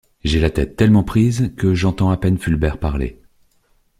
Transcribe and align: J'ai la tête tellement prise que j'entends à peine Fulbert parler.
J'ai 0.23 0.39
la 0.39 0.49
tête 0.49 0.77
tellement 0.77 1.03
prise 1.03 1.53
que 1.57 1.75
j'entends 1.75 2.09
à 2.09 2.17
peine 2.17 2.39
Fulbert 2.39 2.79
parler. 2.79 3.19